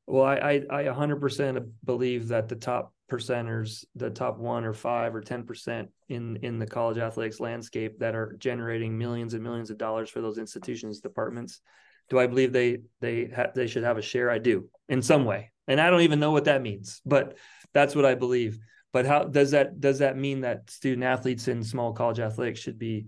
[0.07, 5.13] Well i i, I 100% believe that the top percenters the top one or five
[5.13, 9.77] or 10% in in the college athletics landscape that are generating millions and millions of
[9.77, 11.61] dollars for those institutions departments
[12.09, 14.31] do i believe they they ha- they should have a share?
[14.31, 15.51] I do in some way.
[15.67, 17.37] And i don't even know what that means but
[17.73, 18.57] that's what i believe
[18.95, 22.79] but how does that does that mean that student athletes in small college athletics should
[22.79, 23.07] be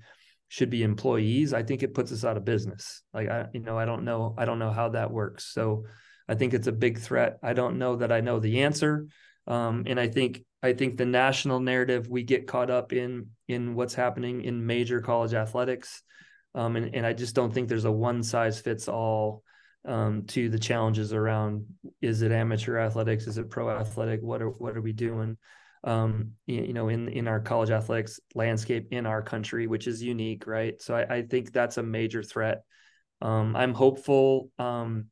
[0.50, 1.54] should be employees?
[1.54, 3.04] I think it puts us out of business.
[3.14, 5.46] Like i you know i don't know i don't know how that works.
[5.46, 5.86] So
[6.28, 7.38] i think it's a big threat.
[7.42, 9.08] I don't know that i know the answer.
[9.48, 13.74] Um, and i think i think the national narrative we get caught up in in
[13.74, 16.04] what's happening in major college athletics.
[16.54, 19.42] Um, and, and i just don't think there's a one size fits all
[19.86, 21.66] um, to the challenges around
[22.02, 23.26] is it amateur athletics?
[23.26, 25.38] Is it pro athletic what are what are we doing
[25.84, 30.48] um, you know, in in our college athletics landscape in our country, which is unique,
[30.48, 30.82] right?
[30.82, 32.64] So I, I think that's a major threat.
[33.22, 34.52] Um, I'm hopeful.
[34.60, 35.06] Um,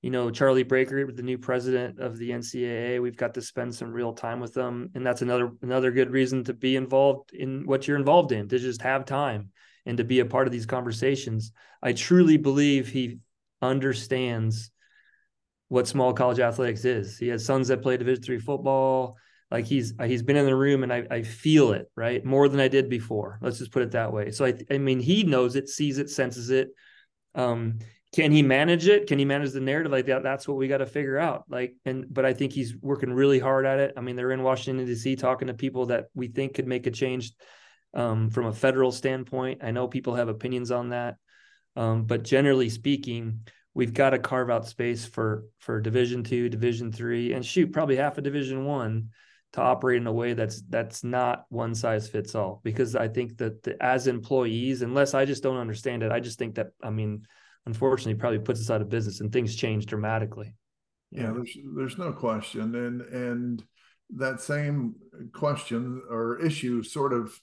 [0.00, 3.92] you know, Charlie Baker, the new president of the NCAA, we've got to spend some
[3.92, 7.86] real time with them, and that's another another good reason to be involved in what
[7.86, 9.50] you're involved in, to just have time
[9.86, 11.52] and to be a part of these conversations.
[11.82, 13.18] I truly believe he
[13.60, 14.70] understands
[15.68, 17.16] what small college athletics is.
[17.16, 19.16] He has sons that play Division three football
[19.52, 22.58] like he's he's been in the room and I, I feel it right more than
[22.58, 23.38] I did before.
[23.42, 24.30] Let's just put it that way.
[24.30, 26.70] So I I mean he knows it, sees it, senses it.
[27.34, 27.78] Um,
[28.14, 29.06] can he manage it?
[29.06, 30.22] Can he manage the narrative like that?
[30.22, 31.44] That's what we got to figure out.
[31.50, 33.92] Like and but I think he's working really hard at it.
[33.96, 35.16] I mean they're in Washington D.C.
[35.16, 37.32] talking to people that we think could make a change
[37.92, 39.62] um, from a federal standpoint.
[39.62, 41.16] I know people have opinions on that,
[41.76, 43.40] um, but generally speaking,
[43.74, 47.96] we've got to carve out space for for Division two, Division three, and shoot, probably
[47.96, 49.10] half a Division one
[49.52, 53.36] to operate in a way that's that's not one size fits all because i think
[53.36, 56.90] that the, as employees unless i just don't understand it i just think that i
[56.90, 57.26] mean
[57.66, 60.54] unfortunately probably puts us out of business and things change dramatically
[61.10, 63.64] yeah, yeah there's there's no question and and
[64.14, 64.94] that same
[65.32, 67.38] question or issue sort of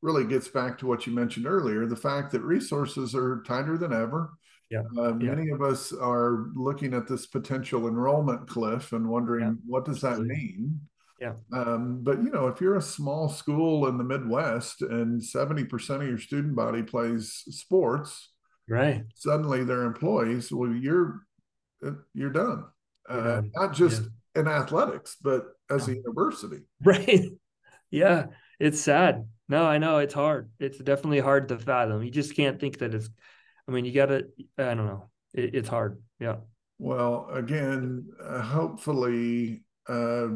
[0.00, 3.92] really gets back to what you mentioned earlier the fact that resources are tighter than
[3.92, 4.30] ever
[4.70, 4.82] yeah.
[4.98, 5.34] Uh, yeah.
[5.34, 9.52] Many of us are looking at this potential enrollment cliff and wondering yeah.
[9.66, 10.80] what does that mean?
[11.24, 11.58] Yeah.
[11.58, 16.06] Um, but you know, if you're a small school in the Midwest and 70% of
[16.06, 18.30] your student body plays sports,
[18.68, 19.04] right?
[19.14, 20.52] Suddenly they're employees.
[20.52, 21.20] Well, you're
[21.84, 22.64] uh, you're done.
[23.08, 24.42] Uh, not just yeah.
[24.42, 26.62] in athletics, but as a university.
[26.84, 27.30] Right.
[27.90, 28.26] Yeah.
[28.60, 29.26] It's sad.
[29.48, 30.50] No, I know it's hard.
[30.58, 32.02] It's definitely hard to fathom.
[32.02, 33.08] You just can't think that it's,
[33.68, 34.26] I mean, you got to,
[34.58, 35.10] I don't know.
[35.32, 36.02] It, it's hard.
[36.18, 36.36] Yeah.
[36.78, 40.28] Well, again, uh, hopefully, uh,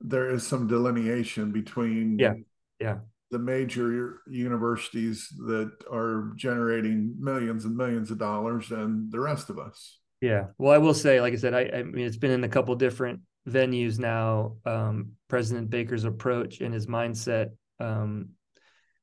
[0.00, 2.34] there is some delineation between yeah
[2.78, 2.98] yeah.
[3.30, 9.58] the major universities that are generating millions and millions of dollars and the rest of
[9.58, 9.98] us.
[10.20, 10.46] Yeah.
[10.58, 12.74] Well i will say like i said i, I mean it's been in a couple
[12.74, 14.56] different venues now.
[14.66, 18.30] Um, president baker's approach and his mindset um,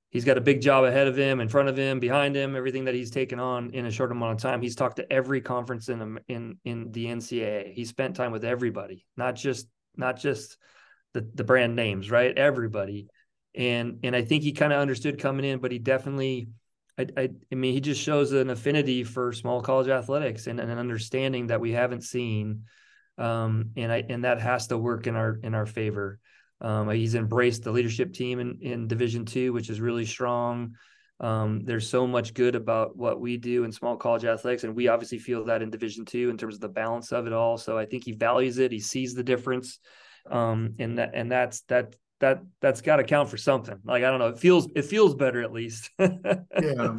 [0.09, 2.85] he's got a big job ahead of him in front of him behind him everything
[2.85, 4.61] that he's taken on in a short amount of time.
[4.61, 9.05] He's talked to every conference in in in the ncaa he spent time with everybody
[9.15, 10.57] not just not just
[11.17, 12.37] the, the brand names, right?
[12.37, 13.07] Everybody.
[13.55, 16.49] And and I think he kind of understood coming in, but he definitely
[16.97, 20.69] I, I, I mean he just shows an affinity for small college athletics and, and
[20.71, 22.63] an understanding that we haven't seen.
[23.17, 26.19] Um, and I and that has to work in our in our favor.
[26.61, 30.75] Um, he's embraced the leadership team in, in Division two, which is really strong.
[31.19, 34.87] Um, there's so much good about what we do in small college athletics, and we
[34.87, 37.57] obviously feel that in Division two in terms of the balance of it all.
[37.57, 38.71] So I think he values it.
[38.71, 39.79] He sees the difference,
[40.31, 43.77] um, and that and that's that that that's got to count for something.
[43.83, 45.89] Like I don't know, it feels it feels better at least.
[45.99, 46.09] yeah.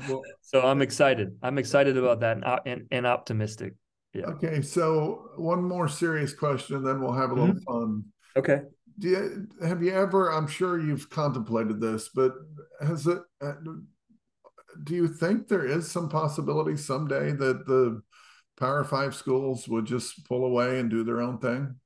[0.08, 1.36] Well, so I'm excited.
[1.42, 3.74] I'm excited about that and and, and optimistic.
[4.14, 4.26] Yeah.
[4.26, 7.80] Okay, so one more serious question, then we'll have a little mm-hmm.
[7.80, 8.04] fun.
[8.36, 8.62] Okay.
[8.98, 10.32] Do you, have you ever?
[10.32, 12.32] I'm sure you've contemplated this, but
[12.80, 13.18] has it?
[13.40, 13.52] Uh,
[14.82, 18.02] do you think there is some possibility someday that the
[18.58, 21.76] Power Five schools would just pull away and do their own thing?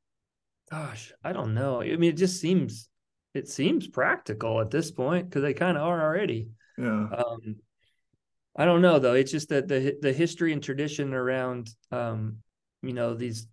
[0.72, 1.82] Gosh, I don't know.
[1.82, 2.88] I mean, it just seems
[3.34, 6.48] it seems practical at this point because they kind of are already.
[6.78, 7.08] Yeah.
[7.10, 7.56] Um,
[8.56, 9.12] I don't know though.
[9.12, 12.38] It's just that the the history and tradition around, um,
[12.80, 13.48] you know, these,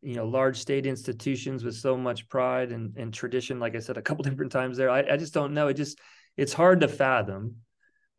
[0.00, 3.60] you know, large state institutions with so much pride and, and tradition.
[3.60, 5.68] Like I said a couple different times there, I, I just don't know.
[5.68, 5.98] It just
[6.38, 7.56] it's hard to fathom.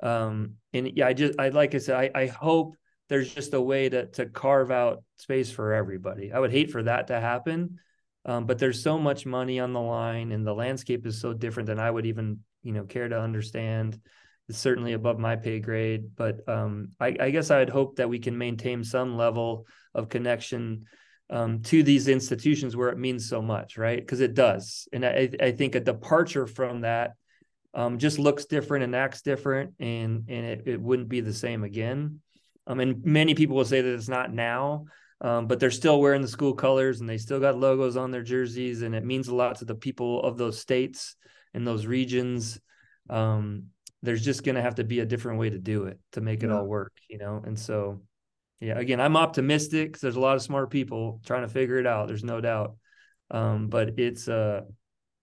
[0.03, 2.75] Um, and yeah, I just I like I said, I, I hope
[3.07, 6.31] there's just a way to to carve out space for everybody.
[6.31, 7.79] I would hate for that to happen.
[8.25, 11.67] Um, but there's so much money on the line and the landscape is so different
[11.67, 13.99] than I would even, you know, care to understand.
[14.49, 18.19] It's certainly above my pay grade, but um, I, I, guess I'd hope that we
[18.19, 20.85] can maintain some level of connection
[21.29, 23.99] um, to these institutions where it means so much, right?
[23.99, 24.87] Because it does.
[24.91, 27.11] And I, I, think a departure from that
[27.75, 31.63] um, just looks different and acts different and, and it, it wouldn't be the same
[31.63, 32.19] again.
[32.65, 34.85] Um, and many people will say that it's not now,
[35.21, 38.23] um, but they're still wearing the school colors and they still got logos on their
[38.23, 41.15] jerseys and it means a lot to the people of those states
[41.53, 42.59] and those regions.
[43.09, 43.65] Um,
[44.01, 46.43] there's just going to have to be a different way to do it to make
[46.43, 47.41] it all work you know?
[47.45, 48.01] And so
[48.61, 51.87] yeah again i'm optimistic because there's a lot of smart people trying to figure it
[51.87, 52.75] out there's no doubt.
[53.31, 54.61] Um, but it's uh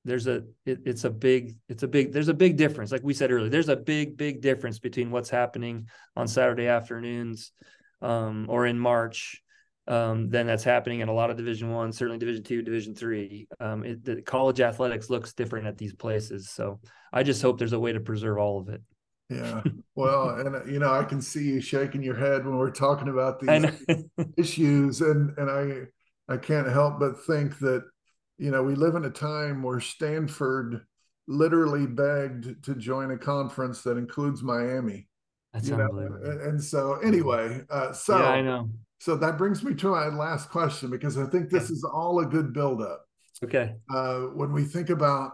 [0.04, 2.92] there's a it, it's a big it's a big there's a big difference.
[2.92, 7.52] Like we said earlier there's a big big difference between what's happening on saturday afternoons
[8.02, 9.42] um, or in march
[9.88, 13.46] um, then that's happening in a lot of Division One, certainly Division Two, Division Three.
[13.60, 16.80] Um, it, the college athletics looks different at these places, so
[17.12, 18.82] I just hope there's a way to preserve all of it.
[19.28, 19.62] Yeah,
[19.94, 23.08] well, and uh, you know, I can see you shaking your head when we're talking
[23.08, 27.84] about these issues, and and I I can't help but think that
[28.38, 30.84] you know we live in a time where Stanford
[31.28, 35.06] literally begged to join a conference that includes Miami.
[35.52, 36.20] That's you unbelievable.
[36.22, 36.48] Know?
[36.48, 40.50] And so anyway, uh, so yeah, I know so that brings me to my last
[40.50, 43.04] question because I think this is all a good buildup.
[43.44, 43.74] Okay.
[43.94, 45.32] Uh, when we think about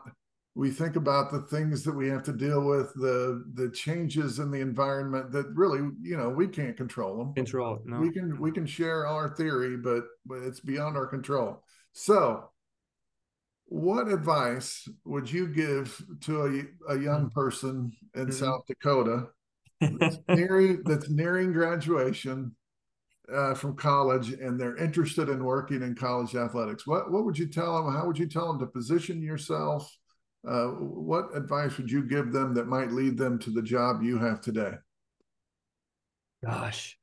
[0.54, 4.50] we think about the things that we have to deal with, the the changes in
[4.50, 7.34] the environment that really, you know, we can't control them.
[7.34, 7.80] Control.
[7.84, 7.98] No.
[8.00, 11.62] We can we can share our theory, but but it's beyond our control.
[11.92, 12.50] So,
[13.66, 17.32] what advice would you give to a, a young mm.
[17.32, 18.32] person in mm-hmm.
[18.32, 19.28] South Dakota
[19.80, 22.54] that's nearing that's nearing graduation?
[23.34, 27.48] Uh, from college and they're interested in working in college athletics, what what would you
[27.48, 27.92] tell them?
[27.92, 29.90] How would you tell them to position yourself?
[30.46, 34.18] Uh, what advice would you give them that might lead them to the job you
[34.18, 34.72] have today?
[36.44, 36.98] Gosh,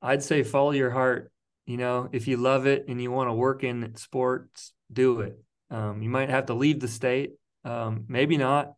[0.00, 1.32] I'd say follow your heart.
[1.66, 5.38] You know, if you love it and you want to work in sports, do it.
[5.70, 7.32] Um, you might have to leave the state,
[7.64, 8.74] um, maybe not.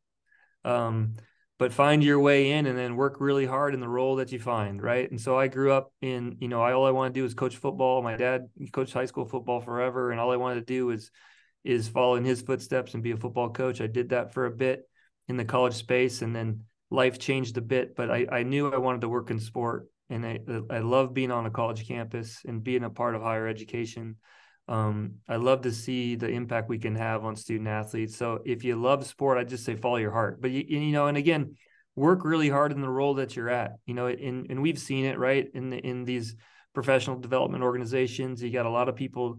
[0.65, 1.15] Um,
[1.59, 4.39] but find your way in and then work really hard in the role that you
[4.39, 5.11] find right?
[5.11, 7.35] And so i grew up in you know I, all i want to do is
[7.35, 8.03] coach football.
[8.03, 11.11] My dad coached high school football forever and all i wanted to do is
[11.65, 13.81] is follow in his footsteps and be a football coach.
[13.81, 14.89] I did that for a bit
[15.29, 18.77] in the college space and then life changed a bit but i, I knew i
[18.77, 20.39] wanted to work in sport and I,
[20.71, 24.17] I love being on a college campus and being a part of higher education
[24.69, 28.17] um, I love to see the impact we can have on student athletes.
[28.17, 30.41] So if you love sport, I just say follow your heart.
[30.41, 31.57] But you, you know, and again,
[31.95, 33.73] work really hard in the role that you're at.
[33.87, 36.35] You know, and and we've seen it right in the, in these
[36.75, 38.43] professional development organizations.
[38.43, 39.39] You got a lot of people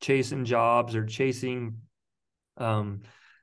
[0.00, 1.76] chasing jobs or chasing
[2.56, 3.02] um,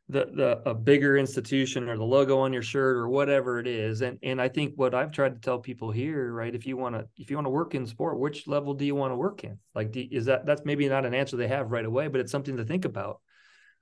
[0.10, 4.02] the the a bigger institution or the logo on your shirt or whatever it is
[4.02, 6.96] and and i think what i've tried to tell people here right if you want
[6.96, 9.44] to if you want to work in sport which level do you want to work
[9.44, 12.20] in like do, is that that's maybe not an answer they have right away but
[12.20, 13.22] it's something to think about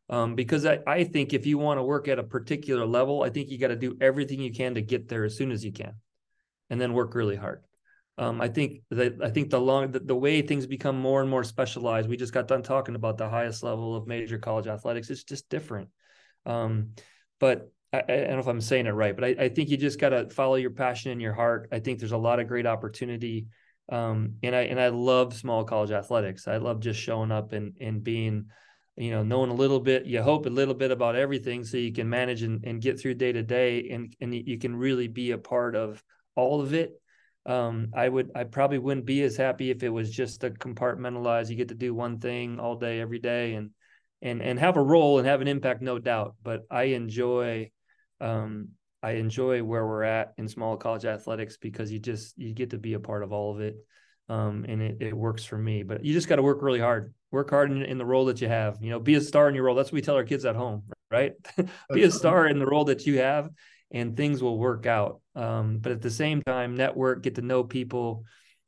[0.09, 3.29] um, because I, I think if you want to work at a particular level i
[3.29, 5.71] think you got to do everything you can to get there as soon as you
[5.71, 5.93] can
[6.69, 7.63] and then work really hard
[8.19, 11.29] um, I think that I think the long the, the, way things become more and
[11.29, 12.09] more specialized.
[12.09, 15.11] We just got done talking about the highest level of major college athletics.
[15.11, 15.89] It's just different.
[16.47, 16.93] Um,
[17.39, 19.77] but I, I, don't know if I'm saying it right, but I, I think you
[19.77, 21.69] just got to follow your passion in your heart.
[21.71, 23.47] I think there's a lot of great opportunity.
[23.89, 26.47] Um, and I and I love small college athletics.
[26.47, 28.47] I love just showing up and and being
[28.97, 31.93] you know, knowing a little bit, you hope a little bit about everything so you
[31.93, 35.31] can manage and, and get through day to day and, and you can really be
[35.31, 36.03] a part of
[36.35, 36.99] all of it.
[37.45, 41.49] Um, I would, I probably wouldn't be as happy if it was just a compartmentalized,
[41.49, 43.69] you get to do one thing all day, every day and,
[44.21, 46.35] and, and have a role and have an impact, no doubt.
[46.43, 47.71] But I enjoy,
[48.19, 48.69] um,
[49.03, 52.77] I enjoy where we're at in small college athletics because you just, you get to
[52.77, 53.75] be a part of all of it.
[54.29, 57.13] Um, and it, it works for me, but you just got to work really hard
[57.31, 59.55] work hard in, in, the role that you have you know be a star in
[59.55, 61.33] your role that's what we tell our kids at home right
[61.93, 63.49] be a star in the role that you have
[63.91, 67.63] and things will work out um, but at the same time network get to know
[67.63, 68.23] people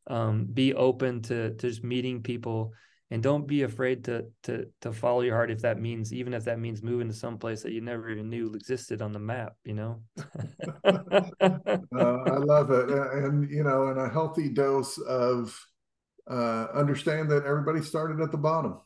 [0.07, 2.73] um, be open to, to just meeting people
[3.11, 6.45] and don't be afraid to to to follow your heart if that means even if
[6.45, 9.53] that means moving to some place that you never even knew existed on the map
[9.63, 10.01] you know
[10.97, 11.03] uh,
[11.95, 15.57] i love it and you know and a healthy dose of
[16.29, 18.77] uh, understand that everybody started at the bottom.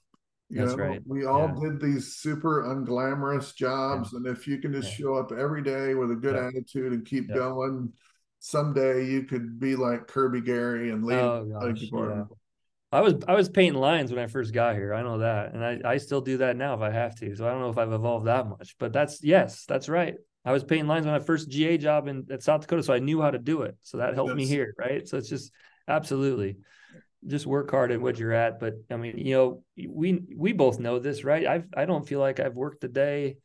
[0.50, 1.02] You That's know, right.
[1.06, 1.70] we all Yeah.
[1.70, 5.06] did these super unglamorous jobs, and if you can just Yeah.
[5.06, 6.48] show up every day with a good Yeah.
[6.48, 7.36] attitude and keep Yeah.
[7.36, 7.92] going,
[8.40, 11.90] someday you could be like Kirby Garry and lead Oh, gosh.
[12.94, 14.94] I was I was painting lines when I first got here.
[14.94, 17.36] I know that, and I I still do that now if I have to.
[17.36, 20.16] So I don't know if I've evolved that much, but that's yes, that's right.
[20.46, 23.00] I was painting lines when I first GA job in at South Dakota, so I
[23.00, 23.78] knew how to do it.
[23.82, 25.08] So that helped me here, right?
[25.08, 25.52] So it's just
[25.88, 26.58] absolutely
[27.26, 28.60] just work hard at what you're at.
[28.60, 31.48] But I mean, you know, we we both know this, right?
[31.48, 33.38] I've I don't feel like I've worked a day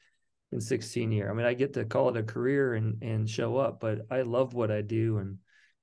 [0.52, 1.30] in 16 year.
[1.30, 4.22] I mean, I get to call it a career and and show up, but I
[4.22, 5.38] love what I do and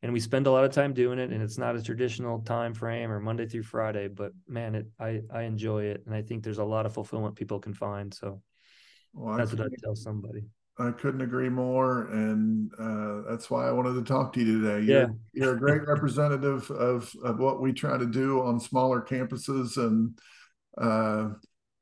[0.05, 2.73] and we spend a lot of time doing it and it's not a traditional time
[2.73, 6.43] frame or monday through friday but man it i i enjoy it and i think
[6.43, 8.39] there's a lot of fulfillment people can find so
[9.13, 10.43] Well, I that's what i tell somebody
[10.77, 14.85] I couldn't agree more, and uh, that's why I wanted to talk to you today.
[14.85, 14.93] Yeah.
[14.93, 19.77] You're, you're a great representative of of what we try to do on smaller campuses,
[19.77, 20.19] and
[20.77, 21.29] uh,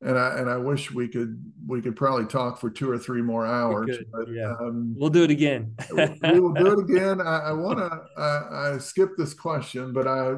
[0.06, 3.22] and I and I wish we could we could probably talk for two or three
[3.22, 3.97] more hours.
[3.97, 4.54] could, but, yeah.
[4.60, 7.22] um, we'll do it again we will do it again.
[7.22, 8.01] I, I want to.
[8.22, 10.36] I, I skipped this question, but I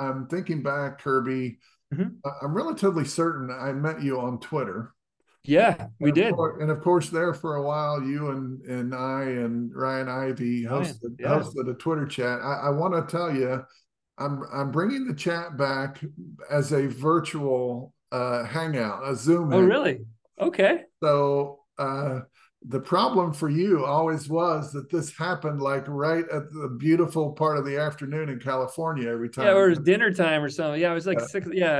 [0.00, 1.58] I'm thinking back, Kirby.
[1.94, 2.16] Mhm.
[2.24, 4.92] I- I'm relatively certain I met you on Twitter.
[5.44, 8.94] yeah we And did cour- and of course, there for a while, you and and
[8.94, 11.28] I and Ryan Ivy Ryan, hosted yeah.
[11.28, 12.40] hosted a Twitter chat.
[12.42, 13.64] I, I want to tell you,
[14.18, 16.00] I'm I'm bringing the chat back
[16.50, 19.52] as a virtual uh, hangout, a Zoom.
[19.52, 19.68] oh hangout.
[19.76, 19.96] really
[20.48, 22.20] okay So uh,
[22.74, 27.56] the problem for you always was that this happened like right at the beautiful part
[27.58, 29.46] of the afternoon in California every time.
[29.46, 31.26] yeah or it was dinner time or something yeah it was like Yeah.
[31.34, 31.74] six yeah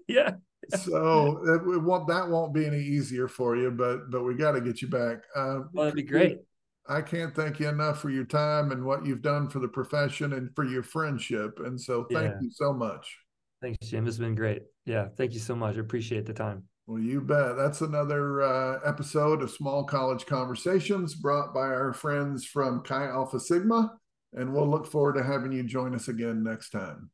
[0.18, 0.30] yeah
[0.70, 4.60] so it, won't, that won't be any easier for you, but but we got to
[4.68, 5.18] get you back.
[5.36, 6.38] Uh, well that'd be great
[6.88, 10.32] I can't thank you enough for your time and what you've done for the profession
[10.32, 11.50] and for your friendship.
[11.66, 12.40] And so thank Yeah.
[12.44, 13.04] you so much.
[13.60, 17.00] thanks jim It's been great yeah thank you so much i appreciate the time Well,
[17.00, 17.56] you bet.
[17.56, 23.38] That's another uh, episode of Small College Conversations brought by our friends from Chi Alpha
[23.38, 23.92] Sigma.
[24.32, 27.10] And we'll look forward to having you join us again next time.